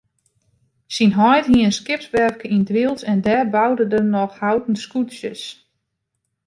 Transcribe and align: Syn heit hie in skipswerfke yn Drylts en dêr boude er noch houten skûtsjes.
Syn 0.95 1.11
heit 1.21 1.45
hie 1.49 1.65
in 1.67 1.75
skipswerfke 1.79 2.47
yn 2.55 2.65
Drylts 2.69 3.03
en 3.11 3.19
dêr 3.25 3.45
boude 3.53 3.85
er 3.97 4.03
noch 4.13 4.35
houten 4.43 4.75
skûtsjes. 4.83 5.43